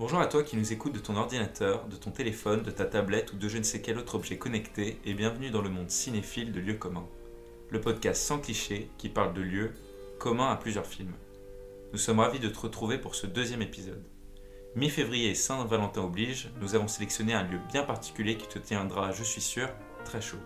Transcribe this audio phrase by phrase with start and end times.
[0.00, 3.34] Bonjour à toi qui nous écoute de ton ordinateur, de ton téléphone, de ta tablette
[3.34, 6.52] ou de je ne sais quel autre objet connecté et bienvenue dans le monde cinéphile
[6.52, 7.06] de lieux communs.
[7.68, 9.74] Le podcast sans clichés qui parle de lieux
[10.18, 11.12] communs à plusieurs films.
[11.92, 14.02] Nous sommes ravis de te retrouver pour ce deuxième épisode.
[14.74, 19.42] Mi-février Saint-Valentin oblige, nous avons sélectionné un lieu bien particulier qui te tiendra, je suis
[19.42, 19.68] sûr,
[20.06, 20.40] très chaud.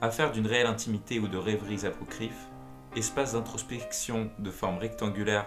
[0.00, 2.48] Affaire d'une réelle intimité ou de rêveries apocryphes,
[2.96, 5.46] espace d'introspection de forme rectangulaire,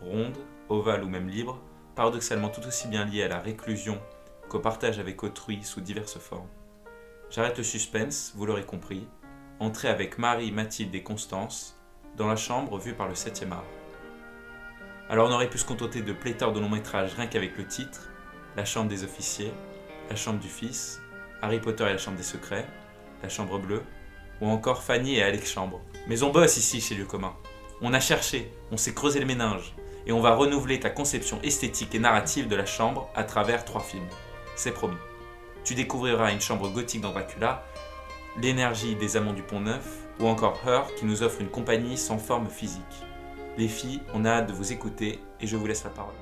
[0.00, 0.36] ronde,
[0.68, 1.62] ovale ou même libre,
[1.94, 4.00] paradoxalement tout aussi bien lié à la réclusion
[4.48, 6.48] qu'au partage avec autrui sous diverses formes.
[7.30, 9.06] J'arrête le suspense, vous l'aurez compris.
[9.60, 11.80] Entrez avec Marie, Mathilde et Constance
[12.16, 13.64] dans la chambre vue par le 7e art.
[15.08, 18.10] Alors on aurait pu se contenter de pléthore de longs métrages rien qu'avec le titre
[18.56, 19.52] La chambre des officiers,
[20.08, 21.00] La chambre du fils,
[21.42, 22.66] Harry Potter et la chambre des secrets,
[23.22, 23.82] La chambre bleue,
[24.40, 25.80] ou encore Fanny et Alex Chambre.
[26.08, 27.34] Mais on bosse ici chez Lieu commun.
[27.80, 29.74] On a cherché, on s'est creusé le méninge,
[30.06, 33.80] et on va renouveler ta conception esthétique et narrative de la chambre à travers trois
[33.82, 34.08] films.
[34.56, 34.96] C'est promis.
[35.64, 37.64] Tu découvriras une chambre gothique dans Dracula,
[38.40, 42.18] l'énergie des amants du Pont Neuf, ou encore Her qui nous offre une compagnie sans
[42.18, 42.82] forme physique.
[43.56, 46.14] Les filles, on a hâte de vous écouter et je vous laisse la parole.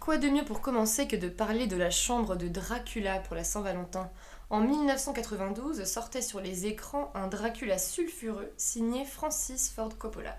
[0.00, 3.44] Quoi de mieux pour commencer que de parler de la chambre de Dracula pour la
[3.44, 4.10] Saint-Valentin?
[4.52, 10.36] En 1992 sortait sur les écrans un Dracula sulfureux signé Francis Ford Coppola.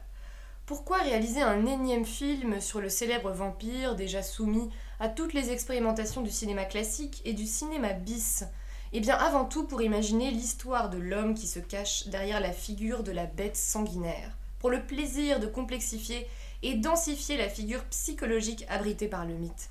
[0.65, 6.21] Pourquoi réaliser un énième film sur le célèbre vampire déjà soumis à toutes les expérimentations
[6.21, 8.43] du cinéma classique et du cinéma bis?
[8.91, 13.03] Eh bien avant tout pour imaginer l'histoire de l'homme qui se cache derrière la figure
[13.03, 16.27] de la bête sanguinaire, pour le plaisir de complexifier
[16.63, 19.69] et densifier la figure psychologique abritée par le mythe.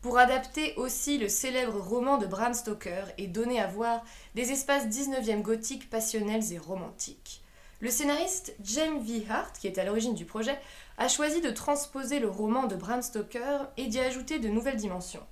[0.00, 4.04] Pour adapter aussi le célèbre roman de Bram Stoker et donner à voir
[4.36, 7.42] des espaces 19e gothiques passionnels et romantiques.
[7.80, 9.24] Le scénariste James V.
[9.28, 10.56] Hart, qui est à l'origine du projet,
[10.98, 15.26] a choisi de transposer le roman de Bram Stoker et d'y ajouter de nouvelles dimensions.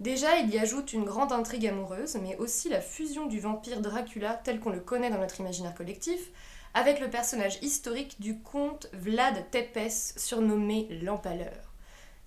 [0.00, 4.32] Déjà, il y ajoute une grande intrigue amoureuse, mais aussi la fusion du vampire Dracula
[4.32, 6.30] tel qu'on le connaît dans notre imaginaire collectif,
[6.72, 11.75] avec le personnage historique du comte Vlad Tepes, surnommé l'Empaleur.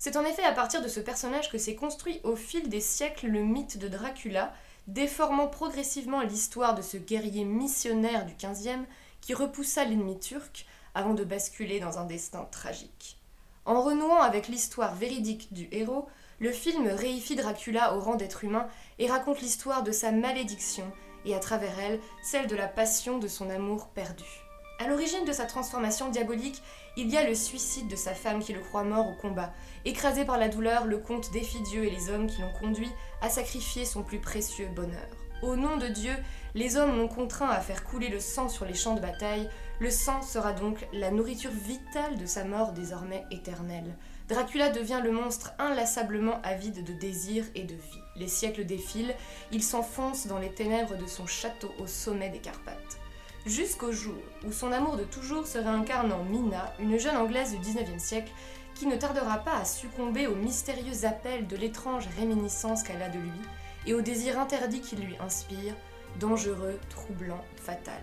[0.02, 3.26] C'est en effet à partir de ce personnage que s'est construit au fil des siècles
[3.26, 4.54] le mythe de Dracula,
[4.86, 8.86] déformant progressivement l'histoire de ce guerrier missionnaire du XVe
[9.20, 13.18] qui repoussa l'ennemi turc avant de basculer dans un destin tragique.
[13.66, 18.68] En renouant avec l'histoire véridique du héros, le film réifie Dracula au rang d'être humain
[18.98, 20.90] et raconte l'histoire de sa malédiction
[21.26, 24.39] et à travers elle celle de la passion de son amour perdu.
[24.80, 26.62] À l'origine de sa transformation diabolique,
[26.96, 29.52] il y a le suicide de sa femme qui le croit mort au combat.
[29.84, 33.28] Écrasé par la douleur, le comte défie Dieu et les hommes qui l'ont conduit à
[33.28, 35.06] sacrifier son plus précieux bonheur.
[35.42, 36.14] Au nom de Dieu,
[36.54, 39.50] les hommes l'ont contraint à faire couler le sang sur les champs de bataille.
[39.80, 43.94] Le sang sera donc la nourriture vitale de sa mort désormais éternelle.
[44.30, 48.00] Dracula devient le monstre inlassablement avide de désir et de vie.
[48.16, 49.14] Les siècles défilent,
[49.52, 52.98] il s'enfonce dans les ténèbres de son château au sommet des Carpates
[53.46, 57.58] jusqu'au jour où son amour de toujours se réincarne en Mina, une jeune Anglaise du
[57.58, 58.32] XIXe siècle
[58.74, 63.18] qui ne tardera pas à succomber aux mystérieux appels de l'étrange réminiscence qu'elle a de
[63.18, 63.40] lui
[63.86, 65.74] et au désir interdit qu'il lui inspire,
[66.18, 68.02] dangereux, troublant, fatal.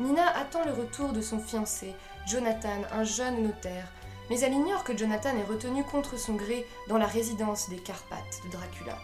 [0.00, 1.94] Mina attend le retour de son fiancé,
[2.26, 3.88] Jonathan, un jeune notaire,
[4.30, 8.40] mais elle ignore que Jonathan est retenu contre son gré dans la résidence des Carpates
[8.44, 8.98] de Dracula.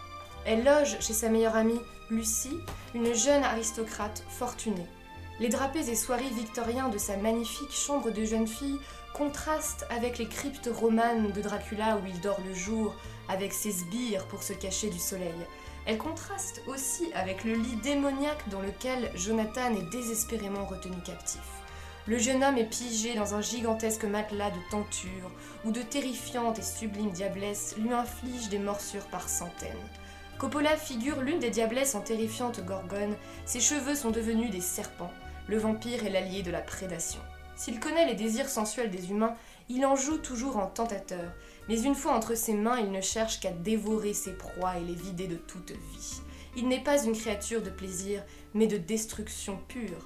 [0.45, 2.57] Elle loge chez sa meilleure amie, Lucie,
[2.93, 4.87] une jeune aristocrate fortunée.
[5.41, 8.79] Les drapés et soirées victoriens de sa magnifique chambre de jeune fille
[9.13, 12.95] contrastent avec les cryptes romanes de Dracula où il dort le jour
[13.27, 15.35] avec ses sbires pour se cacher du soleil.
[15.85, 21.41] Elles contrastent aussi avec le lit démoniaque dans lequel Jonathan est désespérément retenu captif.
[22.07, 25.31] Le jeune homme est pigé dans un gigantesque matelas de tenture
[25.65, 29.75] où de terrifiantes et sublimes diablesses lui infligent des morsures par centaines.
[30.37, 33.15] Coppola figure l'une des diablesses en terrifiante gorgone,
[33.45, 35.13] ses cheveux sont devenus des serpents,
[35.47, 37.19] le vampire est l'allié de la prédation.
[37.55, 39.35] S'il connaît les désirs sensuels des humains,
[39.69, 41.31] il en joue toujours en tentateur,
[41.69, 44.93] mais une fois entre ses mains, il ne cherche qu'à dévorer ses proies et les
[44.93, 46.21] vider de toute vie.
[46.57, 50.05] Il n'est pas une créature de plaisir, mais de destruction pure.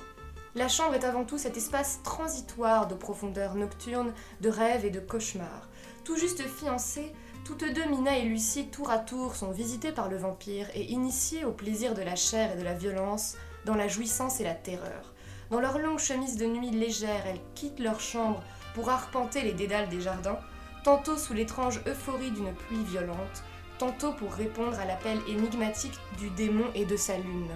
[0.56, 5.00] La chambre est avant tout cet espace transitoire de profondeur nocturne, de rêve et de
[5.00, 5.70] cauchemar.
[6.04, 7.14] Tout juste fiancées,
[7.46, 11.46] toutes deux, Mina et Lucie, tour à tour, sont visitées par le vampire et initiées
[11.46, 15.14] au plaisir de la chair et de la violence, dans la jouissance et la terreur.
[15.50, 18.44] Dans leurs longues chemises de nuit légères, elles quittent leur chambre
[18.76, 20.38] pour arpenter les dédales des jardins,
[20.84, 23.44] tantôt sous l'étrange euphorie d'une pluie violente,
[23.80, 27.50] tantôt pour répondre à l'appel énigmatique du démon et de sa lune.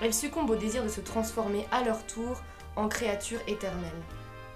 [0.00, 2.40] Elles succombent au désir de se transformer à leur tour
[2.76, 4.02] en créatures éternelles.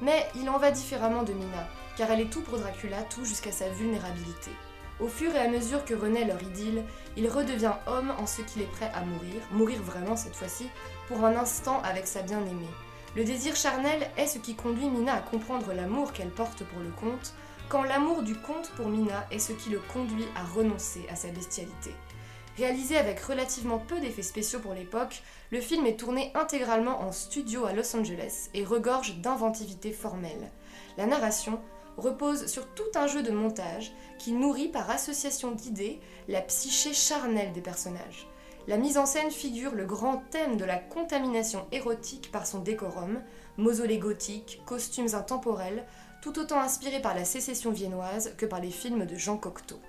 [0.01, 3.53] Mais il en va différemment de Mina, car elle est tout pour Dracula, tout jusqu'à
[3.53, 4.51] sa vulnérabilité.
[5.01, 6.83] Au fur et à mesure que renaît leur idylle,
[7.17, 10.69] il redevient homme en ce qu'il est prêt à mourir, mourir vraiment cette fois-ci,
[11.07, 12.67] pour un instant avec sa bien-aimée.
[13.15, 16.91] Le désir charnel est ce qui conduit Mina à comprendre l'amour qu'elle porte pour le
[16.91, 17.35] comte,
[17.69, 21.29] quand l'amour du comte pour Mina est ce qui le conduit à renoncer à sa
[21.29, 21.95] bestialité.
[22.57, 25.23] Réalisé avec relativement peu d'effets spéciaux pour l'époque,
[25.53, 30.51] le film est tourné intégralement en studio à Los Angeles et regorge d'inventivité formelle.
[30.97, 31.61] La narration
[31.99, 37.53] repose sur tout un jeu de montage qui nourrit par association d'idées la psyché charnelle
[37.53, 38.27] des personnages.
[38.67, 43.23] La mise en scène figure le grand thème de la contamination érotique par son décorum,
[43.57, 45.85] mausolée gothique, costumes intemporels,
[46.23, 49.81] tout autant inspirés par la sécession viennoise que par les films de Jean Cocteau.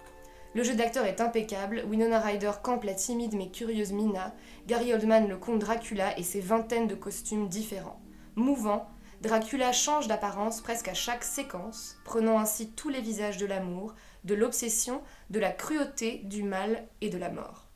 [0.56, 4.34] Le jeu d'acteur est impeccable, Winona Ryder campe la timide mais curieuse Mina,
[4.66, 8.00] Gary Oldman le comte Dracula et ses vingtaines de costumes différents.
[8.36, 8.88] Mouvant,
[9.22, 13.94] Dracula change d'apparence presque à chaque séquence, prenant ainsi tous les visages de l'amour,
[14.24, 17.68] de l'obsession, de la cruauté, du mal et de la mort.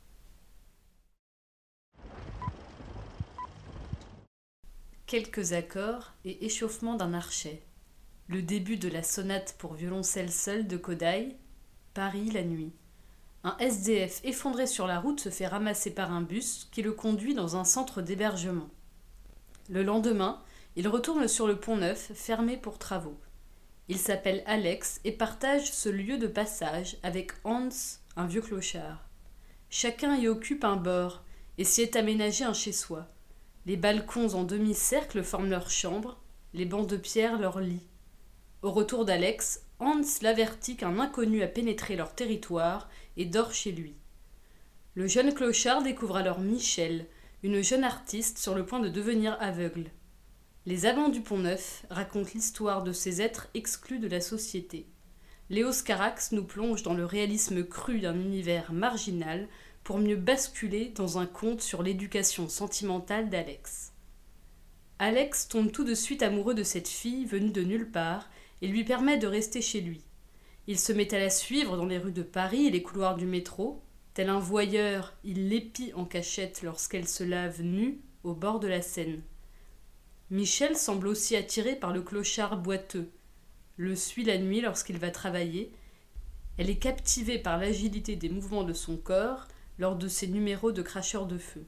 [5.06, 7.62] Quelques accords et échauffement d'un archet.
[8.26, 11.36] Le début de la sonate pour violoncelle seul de Kodai,
[11.92, 12.72] Paris la nuit.
[13.44, 17.34] Un SDF effondré sur la route se fait ramasser par un bus qui le conduit
[17.34, 18.70] dans un centre d'hébergement.
[19.68, 20.42] Le lendemain,
[20.76, 23.18] il retourne sur le pont neuf, fermé pour travaux.
[23.88, 27.68] Il s'appelle Alex et partage ce lieu de passage avec Hans,
[28.16, 29.08] un vieux clochard.
[29.70, 31.22] Chacun y occupe un bord
[31.58, 33.06] et s'y est aménagé un chez-soi.
[33.66, 36.20] Les balcons en demi-cercle forment leur chambre,
[36.54, 37.86] les bancs de pierre leur lit.
[38.62, 43.94] Au retour d'Alex, Hans l'avertit qu'un inconnu a pénétré leur territoire et dort chez lui.
[44.94, 47.06] Le jeune clochard découvre alors Michel,
[47.42, 49.90] une jeune artiste sur le point de devenir aveugle.
[50.66, 54.86] Les Amants du Pont Neuf racontent l'histoire de ces êtres exclus de la société.
[55.50, 59.46] Léos Carax nous plonge dans le réalisme cru d'un univers marginal
[59.82, 63.92] pour mieux basculer dans un conte sur l'éducation sentimentale d'Alex.
[64.98, 68.30] Alex tombe tout de suite amoureux de cette fille venue de nulle part
[68.62, 70.00] et lui permet de rester chez lui.
[70.66, 73.26] Il se met à la suivre dans les rues de Paris et les couloirs du
[73.26, 73.82] métro.
[74.14, 78.80] Tel un voyeur, il l'épie en cachette lorsqu'elle se lave nue au bord de la
[78.80, 79.20] Seine.
[80.30, 83.10] Michel semble aussi attiré par le clochard boiteux,
[83.76, 85.72] le suit la nuit lorsqu'il va travailler.
[86.56, 89.48] Elle est captivée par l'agilité des mouvements de son corps
[89.78, 91.66] lors de ses numéros de cracheur de feu.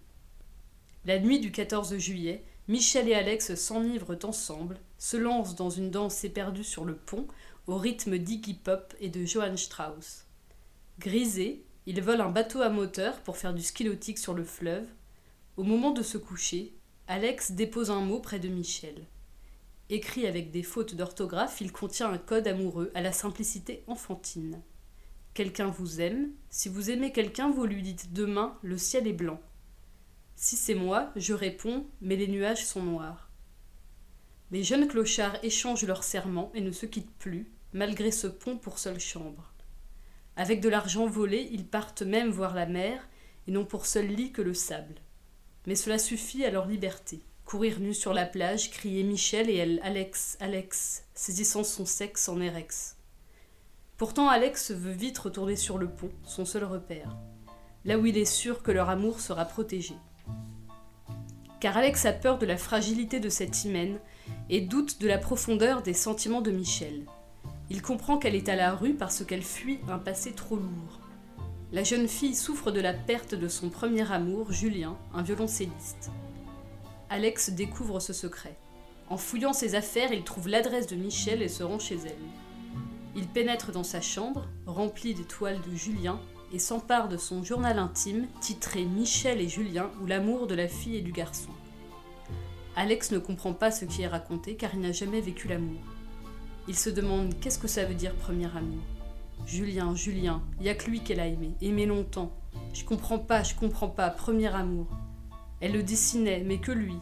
[1.05, 6.25] La nuit du 14 juillet, Michel et Alex s'enivrent ensemble, se lancent dans une danse
[6.25, 7.27] éperdue sur le pont
[7.67, 10.27] au rythme d'Iggy Pop et de Johann Strauss.
[10.99, 14.87] Grisés, ils volent un bateau à moteur pour faire du ski nautique sur le fleuve.
[15.57, 16.76] Au moment de se coucher,
[17.09, 19.07] Alex dépose un mot près de Michel.
[19.91, 24.61] Écrit avec des fautes d'orthographe, il contient un code amoureux à la simplicité enfantine.
[25.33, 29.41] Quelqu'un vous aime, si vous aimez quelqu'un, vous lui dites demain le ciel est blanc.
[30.35, 33.31] Si c'est moi, je réponds, mais les nuages sont noirs.
[34.51, 38.81] Les jeunes clochards échangent leurs serments et ne se quittent plus, malgré ce pont pour
[38.81, 39.53] seule chambre.
[40.35, 43.09] Avec de l'argent volé, ils partent même voir la mer,
[43.47, 44.97] et n'ont pour seul lit que le sable
[45.67, 47.21] mais cela suffit à leur liberté.
[47.45, 52.41] Courir nus sur la plage, crier Michel et elle Alex, Alex, saisissant son sexe en
[52.41, 52.97] érex.
[53.97, 57.17] Pourtant Alex veut vite retourner sur le pont, son seul repère,
[57.85, 59.95] là où il est sûr que leur amour sera protégé.
[61.61, 63.99] Car Alex a peur de la fragilité de cette hymen
[64.51, 67.07] et doute de la profondeur des sentiments de Michel.
[67.71, 71.01] Il comprend qu'elle est à la rue parce qu'elle fuit un passé trop lourd.
[71.73, 76.13] La jeune fille souffre de la perte de son premier amour, Julien, un violoncelliste.
[77.11, 78.57] Alex découvre ce secret.
[79.09, 82.13] En fouillant ses affaires, il trouve l'adresse de Michel et se rend chez elle.
[83.17, 86.21] Il pénètre dans sa chambre, remplie des toiles de Julien,
[86.53, 90.97] et s'empare de son journal intime titré Michel et Julien ou l'amour de la fille
[90.97, 91.51] et du garçon.
[92.77, 95.81] Alex ne comprend pas ce qui est raconté car il n'a jamais vécu l'amour.
[96.69, 98.83] Il se demande qu'est-ce que ça veut dire premier amour?
[99.45, 102.33] Julien, Julien, y a que lui qu'elle a aimé, aimé longtemps.
[102.73, 104.87] Je comprends pas, je comprends pas, premier amour.
[105.61, 106.97] Elle le dessinait, mais que lui.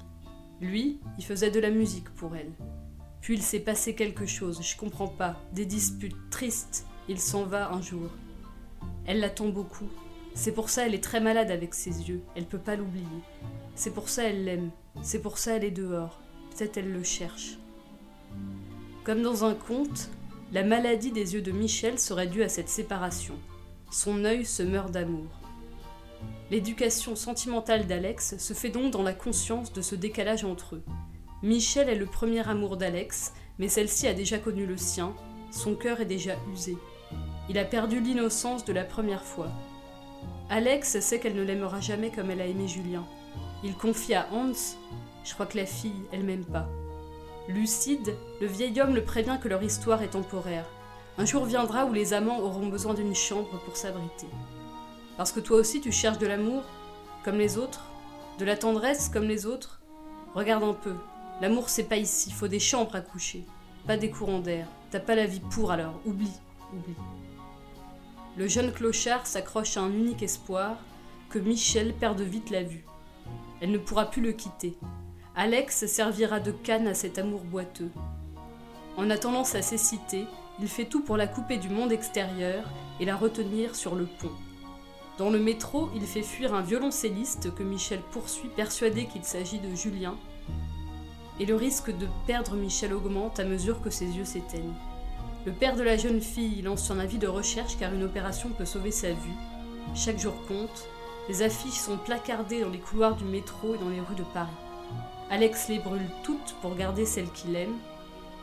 [0.61, 2.53] Lui, il faisait de la musique pour elle.
[3.21, 6.87] Puis il s'est passé quelque chose, je comprends pas, des disputes tristes.
[7.09, 8.11] Il s'en va un jour.
[9.07, 9.89] Elle l'attend beaucoup.
[10.35, 13.07] C'est pour ça elle est très malade avec ses yeux, elle peut pas l'oublier.
[13.77, 16.21] C'est pour ça elle l'aime, c'est pour ça elle est dehors.
[16.51, 17.59] Peut-être elle le cherche.
[19.05, 20.11] Comme dans un conte,
[20.55, 23.35] la maladie des yeux de Michel serait due à cette séparation.
[23.91, 25.27] Son œil se meurt d'amour.
[26.49, 30.85] L'éducation sentimentale d'Alex se fait donc dans la conscience de ce décalage entre eux.
[31.43, 35.13] Michel est le premier amour d'Alex, mais celle-ci a déjà connu le sien,
[35.51, 36.77] son cœur est déjà usé.
[37.49, 39.51] Il a perdu l'innocence de la première fois.
[40.51, 43.05] Alex sait qu'elle ne l'aimera jamais comme elle a aimé Julien.
[43.65, 44.53] Il confie à Hans
[45.25, 46.69] Je crois que la fille, elle m'aime pas.
[47.47, 50.65] Lucide, le vieil homme le prévient que leur histoire est temporaire.
[51.19, 54.27] Un jour viendra où les amants auront besoin d'une chambre pour s'abriter.
[55.19, 56.63] Parce que toi aussi tu cherches de l'amour,
[57.23, 57.85] comme les autres,
[58.39, 59.83] de la tendresse comme les autres.
[60.35, 60.95] Regarde un peu,
[61.43, 63.45] l'amour c'est pas ici, faut des chambres à coucher,
[63.87, 64.67] pas des courants d'air.
[64.91, 66.41] T'as pas la vie pour alors, oublie,
[66.73, 66.97] oublie.
[68.39, 70.79] Le jeune clochard s'accroche à un unique espoir,
[71.29, 72.87] que Michel perde vite la vue.
[73.61, 74.77] Elle ne pourra plus le quitter.
[75.37, 77.91] Alex servira de canne à cet amour boiteux.
[78.97, 80.27] En attendant sa cécité,
[80.61, 82.63] il fait tout pour la couper du monde extérieur
[83.01, 84.31] et la retenir sur le pont.
[85.19, 89.75] Dans le métro, il fait fuir un violoncelliste que Michel poursuit persuadé qu'il s'agit de
[89.75, 90.15] Julien.
[91.41, 94.77] Et le risque de perdre Michel augmente à mesure que ses yeux s'éteignent.
[95.47, 98.65] Le père de la jeune fille lance son avis de recherche car une opération peut
[98.65, 99.35] sauver sa vue.
[99.97, 100.87] Chaque jour compte.
[101.29, 104.53] Les affiches sont placardées dans les couloirs du métro et dans les rues de Paris.
[105.31, 107.77] Alex les brûle toutes pour garder celle qu'il aime.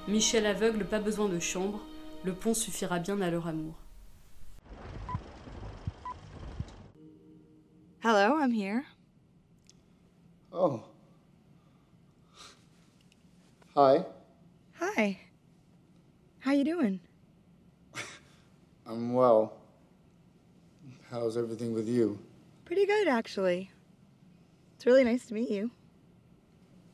[0.07, 1.79] Michel aveugle, pas besoin de chambre.
[2.23, 3.75] Le pont suffira bien à leur amour.
[8.03, 8.83] Hello, I'm here.
[10.51, 10.81] Oh.
[13.75, 14.03] Hi.
[14.79, 15.17] Hi.
[16.39, 16.99] How you doing?
[18.85, 19.53] I'm well.
[21.09, 22.17] How's everything with you?
[22.65, 23.69] Pretty good, actually.
[24.75, 25.71] It's really nice to meet you.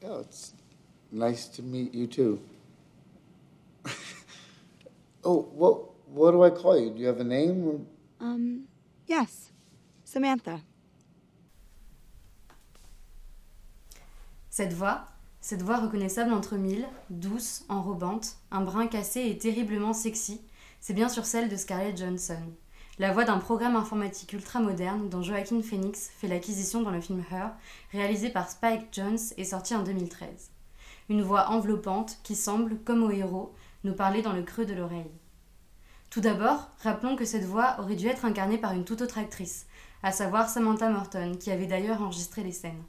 [0.01, 0.53] Yeah, it's
[1.11, 2.39] nice to meet you too.
[5.23, 6.91] oh, what what do I call you?
[6.91, 7.67] Do you have a name?
[7.67, 7.79] Or...
[8.19, 8.67] Um,
[9.07, 9.51] yes.
[10.03, 10.61] Samantha.
[14.49, 15.05] Cette voix,
[15.41, 20.41] cette voix reconnaissable entre mille, douce, enrobante, un brin cassé et terriblement sexy,
[20.79, 22.41] c'est bien sûr celle de Scarlett Johansson.
[22.99, 27.23] La voix d'un programme informatique ultra moderne dont Joaquin Phoenix fait l'acquisition dans le film
[27.31, 27.51] Her,
[27.91, 30.49] réalisé par Spike Jones et sorti en 2013.
[31.09, 35.11] Une voix enveloppante qui semble, comme au héros, nous parler dans le creux de l'oreille.
[36.09, 39.67] Tout d'abord, rappelons que cette voix aurait dû être incarnée par une toute autre actrice,
[40.01, 42.83] à savoir Samantha Morton, qui avait d'ailleurs enregistré les scènes.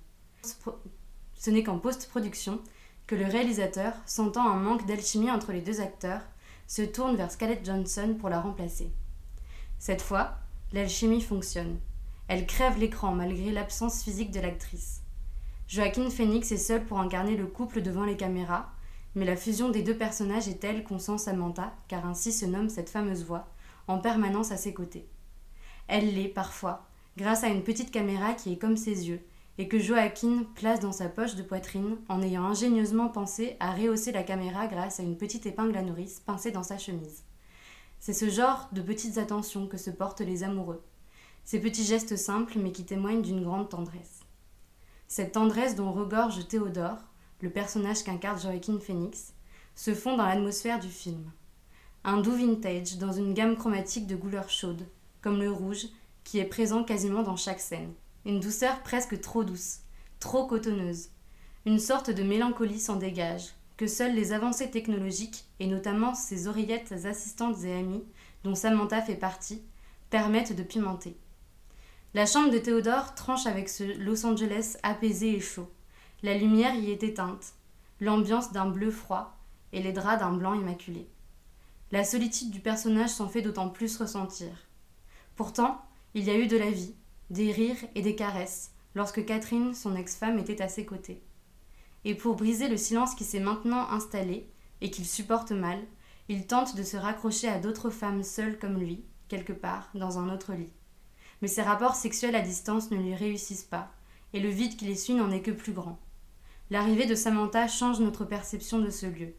[1.34, 2.62] Ce n'est qu'en post-production
[3.06, 6.22] que le réalisateur, sentant un manque d'alchimie entre les deux acteurs,
[6.66, 8.90] se tourne vers Scarlett Johansson pour la remplacer.
[9.78, 10.32] Cette fois,
[10.73, 11.78] l'alchimie fonctionne.
[12.26, 15.02] Elle crève l'écran malgré l'absence physique de l'actrice.
[15.68, 18.70] Joaquin Phoenix est seul pour incarner le couple devant les caméras,
[19.14, 22.68] mais la fusion des deux personnages est telle qu'on sent Samantha, car ainsi se nomme
[22.68, 23.49] cette fameuse voix,
[23.87, 25.08] en permanence à ses côtés.
[25.87, 29.20] Elle l'est parfois, grâce à une petite caméra qui est comme ses yeux,
[29.58, 34.12] et que Joaquin place dans sa poche de poitrine en ayant ingénieusement pensé à rehausser
[34.12, 37.25] la caméra grâce à une petite épingle à nourrice pincée dans sa chemise.
[38.08, 40.82] C'est ce genre de petites attentions que se portent les amoureux.
[41.44, 44.20] Ces petits gestes simples mais qui témoignent d'une grande tendresse.
[45.08, 46.96] Cette tendresse dont regorge Théodore,
[47.42, 49.34] le personnage qu'incarne Joaquin Phoenix,
[49.74, 51.30] se fond dans l'atmosphère du film.
[52.02, 54.86] Un doux vintage dans une gamme chromatique de couleurs chaudes,
[55.20, 55.88] comme le rouge,
[56.24, 57.92] qui est présent quasiment dans chaque scène.
[58.24, 59.80] Une douceur presque trop douce,
[60.18, 61.10] trop cotonneuse.
[61.66, 66.92] Une sorte de mélancolie s'en dégage, que seules les avancées technologiques, et notamment ces oreillettes
[67.06, 68.04] assistantes et amies,
[68.44, 69.62] dont Samantha fait partie,
[70.11, 71.16] permettent de pimenter.
[72.12, 75.70] La chambre de Théodore tranche avec ce Los Angeles apaisé et chaud.
[76.23, 77.54] La lumière y est éteinte,
[78.00, 79.37] l'ambiance d'un bleu froid
[79.73, 81.08] et les draps d'un blanc immaculé.
[81.92, 84.50] La solitude du personnage s'en fait d'autant plus ressentir.
[85.37, 85.80] Pourtant,
[86.14, 86.94] il y a eu de la vie,
[87.30, 91.23] des rires et des caresses lorsque Catherine, son ex-femme, était à ses côtés.
[92.08, 94.48] Et pour briser le silence qui s'est maintenant installé
[94.80, 95.78] et qu'il supporte mal,
[96.30, 100.32] il tente de se raccrocher à d'autres femmes seules comme lui, quelque part, dans un
[100.32, 100.72] autre lit.
[101.42, 103.92] Mais ses rapports sexuels à distance ne lui réussissent pas,
[104.32, 105.98] et le vide qui les suit n'en est que plus grand.
[106.70, 109.34] L'arrivée de Samantha change notre perception de ce lieu.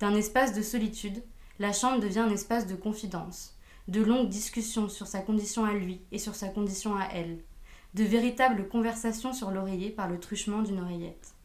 [0.00, 1.22] D'un espace de solitude,
[1.58, 3.58] la chambre devient un espace de confidence,
[3.88, 7.44] de longues discussions sur sa condition à lui et sur sa condition à elle,
[7.92, 11.35] de véritables conversations sur l'oreiller par le truchement d'une oreillette.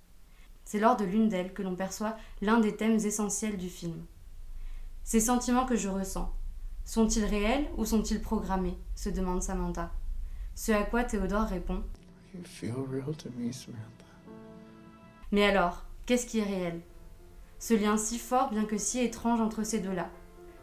[0.72, 4.06] C'est lors de l'une d'elles que l'on perçoit l'un des thèmes essentiels du film.
[5.04, 6.34] Ces sentiments que je ressens,
[6.86, 9.92] sont-ils réels ou sont-ils programmés se demande Samantha.
[10.56, 11.84] Ce à quoi Théodore répond
[15.34, 16.80] Mais alors, qu'est-ce qui est réel?
[17.60, 20.10] Ce lien si fort bien que si étrange entre ces deux-là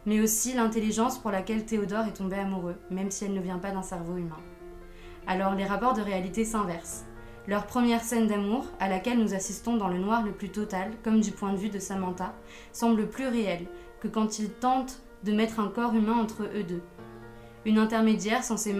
[0.07, 3.69] mais aussi l'intelligence pour laquelle Théodore est tombé amoureux, même si elle ne vient pas
[3.69, 4.41] d'un cerveau humain.
[5.27, 7.05] Alors les rapports de réalité s'inversent.
[7.49, 11.19] Leur première scène d'amour, à laquelle nous assistons dans le noir le plus total, comme
[11.19, 12.35] du point de vue de Samantha,
[12.73, 13.65] semble plus réelle
[13.99, 16.83] que quand il tente de mettre un corps humain entre eux deux.
[17.65, 18.75] Une intermédiaire censée,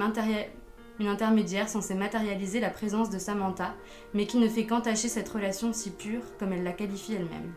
[0.99, 3.73] une intermédiaire censée matérialiser la présence de Samantha,
[4.13, 7.51] mais qui ne fait qu'entacher cette relation si pure comme elle la qualifie elle-même.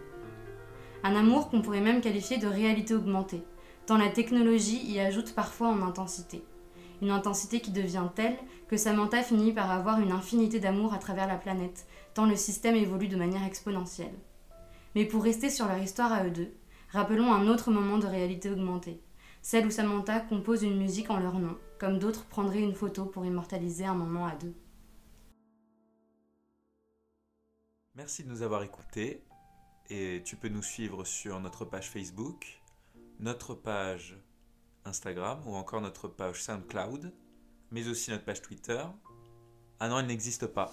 [1.04, 3.42] Un amour qu'on pourrait même qualifier de réalité augmentée,
[3.84, 6.42] tant la technologie y ajoute parfois en intensité.
[7.02, 11.26] Une intensité qui devient telle que Samantha finit par avoir une infinité d'amour à travers
[11.26, 14.14] la planète, tant le système évolue de manière exponentielle.
[14.94, 16.54] Mais pour rester sur leur histoire à eux deux,
[16.90, 19.02] rappelons un autre moment de réalité augmentée,
[19.42, 23.26] celle où Samantha compose une musique en leur nom, comme d'autres prendraient une photo pour
[23.26, 24.54] immortaliser un moment à deux.
[27.96, 29.24] Merci de nous avoir écoutés
[29.90, 32.62] et tu peux nous suivre sur notre page Facebook,
[33.18, 34.16] notre page
[34.84, 37.12] Instagram ou encore notre page SoundCloud,
[37.70, 38.82] mais aussi notre page Twitter.
[39.80, 40.72] Ah non, elle n'existe pas.